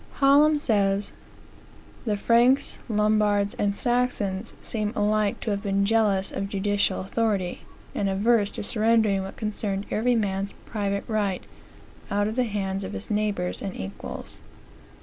Hallam 0.13 0.57
says: 0.57 1.11
"The 2.05 2.17
Franks, 2.17 2.79
Lombards, 2.89 3.53
and 3.59 3.75
Saxons 3.75 4.55
seem 4.59 4.93
alike 4.95 5.39
to 5.41 5.51
have 5.51 5.61
been 5.61 5.85
jealous 5.85 6.31
of 6.31 6.49
judicial 6.49 7.01
authority; 7.01 7.61
and 7.93 8.09
averse 8.09 8.49
to 8.53 8.63
surrendering 8.63 9.21
what 9.21 9.37
concerned 9.37 9.85
every 9.91 10.15
man's 10.15 10.53
private 10.65 11.03
right, 11.07 11.43
out 12.09 12.27
of 12.27 12.35
the 12.35 12.45
hands 12.45 12.83
of 12.83 12.93
his 12.93 13.11
neighbors 13.11 13.61
and 13.61 13.75
equals." 13.75 14.39